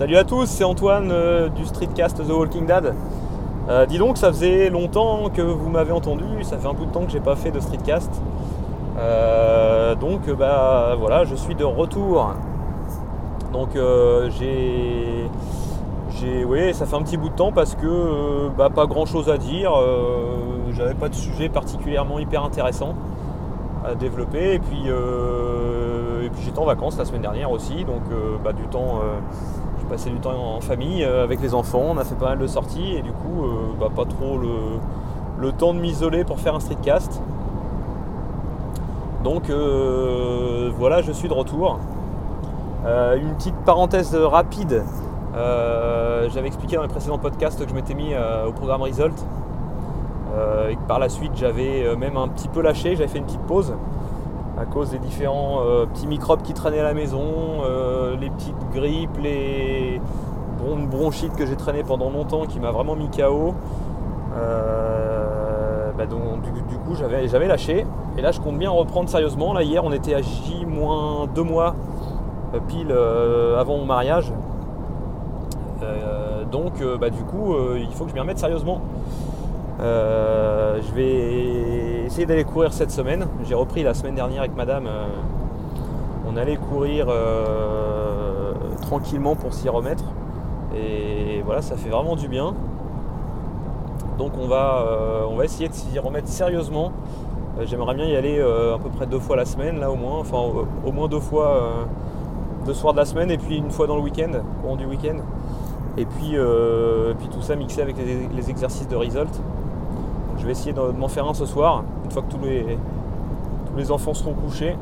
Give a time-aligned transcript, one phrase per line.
[0.00, 2.94] Salut à tous, c'est Antoine euh, du Streetcast The Walking Dead.
[3.68, 6.90] Euh, dis donc, ça faisait longtemps que vous m'avez entendu, ça fait un bout de
[6.90, 8.10] temps que j'ai pas fait de Streetcast.
[8.98, 12.32] Euh, donc bah voilà, je suis de retour.
[13.52, 13.76] Donc
[14.38, 15.26] j'ai.
[16.18, 16.44] J'ai.
[16.44, 19.36] Oui, ça fait un petit bout de temps parce que bah, pas grand chose à
[19.36, 19.70] dire.
[20.70, 22.94] J'avais pas de sujet particulièrement hyper intéressant
[23.84, 24.54] à développer.
[24.54, 28.04] Et puis, et puis j'étais en vacances la semaine dernière aussi, donc
[28.42, 29.02] bah, du temps
[29.90, 32.46] passé du temps en famille euh, avec les enfants, on a fait pas mal de
[32.46, 36.60] sorties et du coup euh, bah, pas trop le, temps de m'isoler pour faire un
[36.60, 37.20] streetcast.
[39.24, 41.78] Donc euh, voilà, je suis de retour.
[42.86, 44.84] une petite parenthèse rapide.
[46.32, 48.14] J'avais expliqué dans les précédents podcasts que je m'étais mis
[48.46, 49.18] au programme Result.
[50.70, 53.46] et que par la suite j'avais même un petit peu lâché, j'avais fait une petite
[53.46, 53.74] pause
[54.60, 57.22] à cause des différents euh, petits microbes qui traînaient à la maison,
[57.64, 60.00] euh, les petites grippes, les
[60.90, 63.54] bronchites que j'ai traîné pendant longtemps qui m'a vraiment mis KO.
[64.36, 67.86] Euh, bah donc, du, coup j'avais, j'avais lâché
[68.18, 69.54] et là je compte bien reprendre sérieusement.
[69.54, 71.74] Là hier on était à J-2 mois
[72.68, 72.92] pile
[73.58, 74.30] avant mon mariage.
[76.52, 78.82] donc bah, du coup il faut que je m'y remette sérieusement.
[79.80, 83.28] Je vais essayer d'aller courir cette semaine.
[83.44, 84.88] J'ai repris la semaine dernière avec madame.
[84.88, 85.06] Euh,
[86.28, 90.02] on allait courir euh, tranquillement pour s'y remettre.
[90.74, 92.52] Et voilà, ça fait vraiment du bien.
[94.18, 96.90] Donc on va, euh, on va essayer de s'y remettre sérieusement.
[97.62, 100.18] J'aimerais bien y aller à peu près deux fois la semaine, là au moins.
[100.18, 100.38] Enfin,
[100.84, 101.86] au, moins deux fois,
[102.64, 104.30] deux soirs de la semaine et puis une fois dans le week-end,
[104.62, 105.18] courant du week-end.
[105.96, 106.36] Et puis,
[107.18, 109.28] puis tout ça mixé avec les, exercices de Result.
[110.40, 112.78] Je vais essayer de m'en faire un ce soir une fois que tous les,
[113.70, 114.76] tous les enfants seront couchés,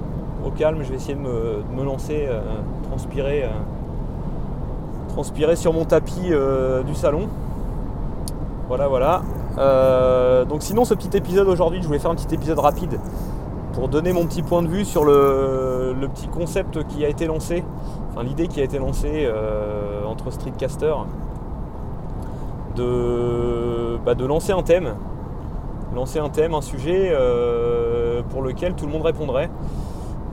[0.46, 2.40] au calme, je vais essayer de me, lancer, euh,
[2.88, 3.48] transpirer, euh,
[5.08, 7.28] transpirer sur mon tapis euh, du salon.
[8.68, 9.22] Voilà, voilà.
[10.44, 13.00] donc sinon, ce petit épisode aujourd'hui, je voulais faire un petit épisode rapide
[13.72, 17.64] pour donner mon petit point de vue sur le, petit concept qui a été lancé,
[18.10, 19.26] enfin l'idée qui a été lancée
[20.06, 21.06] entre streetcasters
[22.76, 24.94] de, bah, de lancer un thème
[25.94, 29.50] lancer un thème, un sujet euh, pour lequel tout le monde répondrait.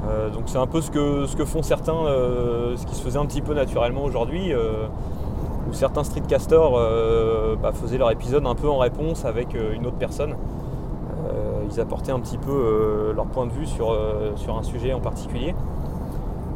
[0.07, 3.25] Euh, donc c'est un peu ce que, font certains, euh, ce qui se faisait un
[3.25, 6.71] petit peu naturellement aujourd'hui, où certains streetcasters
[7.61, 10.35] bah, faisaient leur épisode un peu en réponse avec une autre personne.
[11.71, 15.55] ils apportaient un petit peu leur point de vue sur, un sujet en particulier.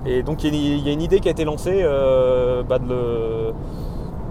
[0.05, 1.83] Et donc il y, a une idée qui a été lancée
[2.69, 2.77] bah,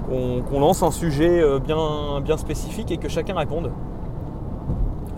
[0.08, 3.72] qu'on lance un sujet bien spécifique et que chacun réponde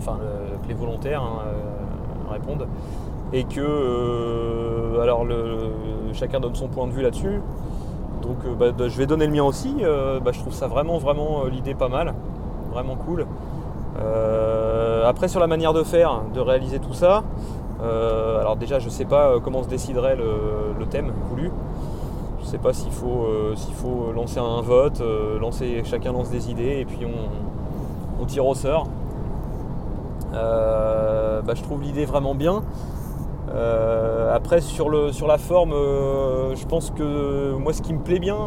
[0.01, 0.17] enfin
[0.63, 2.67] que les volontaires hein, euh, répondent,
[3.33, 5.25] et que euh, alors
[6.13, 7.41] chacun donne son point de vue là-dessus.
[8.21, 9.75] Donc euh, bah, je vais donner le mien aussi.
[10.23, 12.13] Bah, je trouve ça vraiment vraiment l'idée pas mal,
[12.71, 13.25] vraiment cool.
[15.05, 17.23] après sur la manière de faire, de réaliser tout ça,
[17.79, 21.51] alors déjà je sais pas comment se déciderait le, thème voulu.
[22.41, 23.27] Je sais pas s'il faut,
[23.75, 25.01] faut lancer un vote,
[25.39, 28.87] lancer, chacun lance des idées et puis on, on tire au sort.
[30.33, 32.63] Euh, bah, je trouve l'idée vraiment bien.
[33.53, 37.99] Euh, après sur, le, sur la forme, euh, je pense que moi ce qui me
[37.99, 38.37] plaît bien,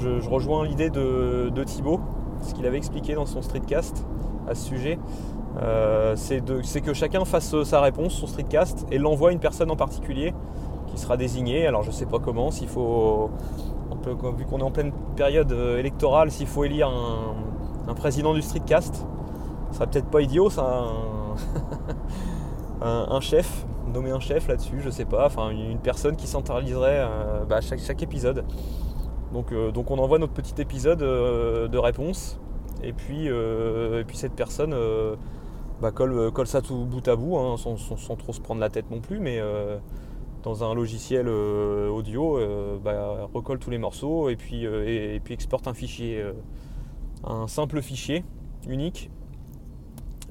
[0.00, 2.00] je, rejoins l'idée de, de, Thibaut,
[2.40, 4.06] ce qu'il avait expliqué dans son streetcast
[4.48, 4.98] à ce sujet.
[6.14, 10.32] c'est que chacun fasse sa réponse, son streetcast, et l'envoie à une personne en particulier
[10.86, 11.66] qui sera désignée.
[11.66, 13.30] Alors je sais pas comment, s'il faut,
[14.38, 16.90] vu qu'on est en pleine période électorale, s'il faut élire
[17.86, 19.04] un président du streetcast,
[19.72, 20.84] ce serait peut-être pas idiot ça
[22.82, 27.44] un, chef nommer un chef là-dessus je sais pas enfin une personne qui centraliserait euh,
[27.44, 28.44] bah, chaque, épisode.
[29.32, 32.38] Donc, euh, donc on envoie notre petit épisode euh, de réponse
[32.82, 34.74] et puis, et puis cette personne
[35.80, 38.90] bah, colle, colle, ça tout bout à bout hein, sans, trop se prendre la tête
[38.90, 39.40] non plus mais
[40.42, 42.40] dans un logiciel audio
[42.82, 46.24] bah, recolle tous les morceaux et puis, et puis exporte un fichier
[47.22, 48.24] un simple fichier
[48.66, 49.10] unique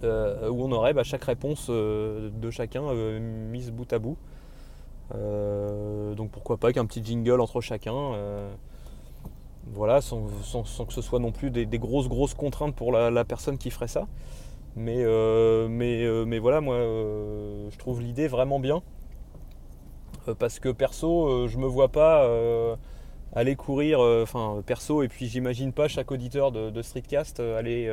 [0.04, 4.18] euh, où on aurait bah, chaque réponse euh, de chacun euh, mise bout à bout.
[6.16, 8.14] donc pourquoi pas qu'un petit jingle entre chacun
[9.74, 10.26] voilà, sans,
[10.88, 14.08] que ce soit non plus des, grosses grosses contraintes pour la, personne qui ferait ça.
[14.76, 15.04] Mais,
[16.40, 18.82] voilà, moi je trouve l'idée vraiment bien.
[20.40, 22.28] parce que perso, je me vois pas
[23.34, 27.88] aller courir, enfin perso, et puis j'imagine pas chaque auditeur de Streetcast aller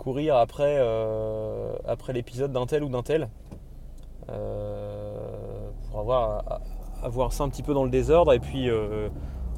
[0.00, 3.28] courir après, euh, après l'épisode d'un tel ou d'un tel.
[4.30, 6.60] Euh, pour avoir,
[7.02, 9.10] avoir ça un petit peu dans le désordre et puis euh,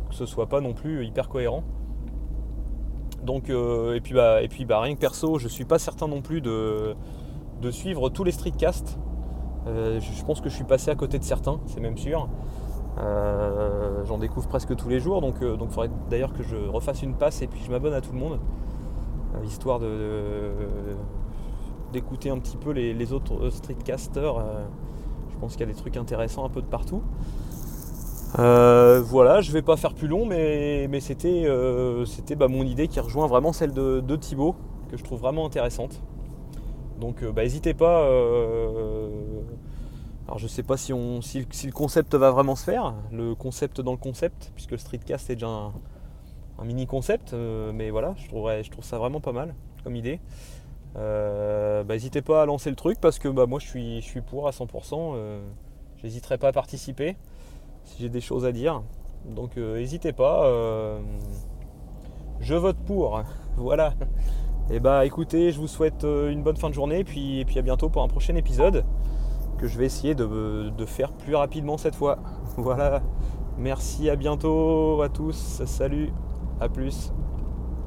[0.08, 1.62] que ce soit pas non plus hyper cohérent.
[3.22, 6.22] Donc, et puis, bah, et puis bah, rien que perso, je suis pas certain non
[6.22, 6.96] plus de,
[7.60, 8.98] de suivre tous les streetcasts.
[9.66, 12.28] je pense que je suis passé à côté de certains, c'est même sûr.
[12.96, 17.42] J'en découvre presque tous les jours, donc il faudrait d'ailleurs que je refasse une passe
[17.42, 18.40] et puis je m'abonne à tout le monde,
[19.44, 20.52] histoire de,
[21.92, 24.38] d'écouter un petit peu les, autres streetcasters.
[24.38, 24.64] Euh,
[25.30, 27.02] je pense qu'il y a des trucs intéressants un peu de partout.
[28.38, 32.06] Euh, voilà, je vais pas faire plus long, mais, mais c'était euh,
[32.36, 34.56] bah, mon idée qui rejoint vraiment celle de, de, Thibaut,
[34.90, 36.00] que je trouve vraiment intéressante.
[36.98, 38.06] Donc bah, n'hésitez pas.
[40.26, 43.80] alors je sais pas si, on, si, le concept va vraiment se faire, le concept
[43.80, 45.72] dans le concept, puisque le streetcast est déjà un,
[46.64, 49.54] mini concept, mais voilà, je, je trouve ça vraiment pas mal
[49.84, 50.20] comme idée.
[50.96, 53.66] Euh, bah, n'hésitez pas à lancer le truc parce que bah, moi je
[54.00, 55.14] suis, pour à 100%.
[55.14, 55.40] Euh,
[56.02, 57.16] j'hésiterai pas à participer
[57.84, 58.82] si j'ai des choses à dire.
[59.26, 60.48] Donc euh, n'hésitez pas.
[62.40, 63.22] je vote pour.
[63.56, 63.94] voilà.
[64.70, 67.58] Et bah écoutez, je vous souhaite une bonne fin de journée et puis, et puis
[67.58, 68.84] à bientôt pour un prochain épisode
[69.58, 72.18] que je vais essayer de faire plus rapidement cette fois.
[72.58, 73.02] Voilà.
[73.56, 75.62] Merci, à bientôt à tous.
[75.64, 76.12] Salut,
[76.62, 77.12] à plus.